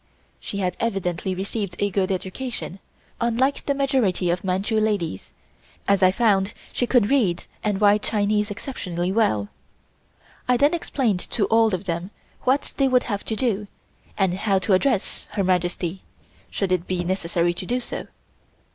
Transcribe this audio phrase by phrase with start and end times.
[0.39, 2.79] She had evidently received a good education,
[3.19, 5.31] unlike the majority of Manchu ladies,
[5.87, 9.49] as I found she could read and write Chinese exceptionally well.
[10.47, 12.09] I then explained to all of them
[12.45, 13.67] what they would have to do,
[14.17, 16.01] and how to address Her Majesty,
[16.49, 18.07] should it be necessary to do so.